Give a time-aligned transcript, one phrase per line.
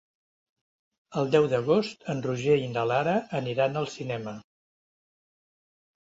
[1.21, 4.33] El deu d'agost en Roger i na Lara aniran al cinema.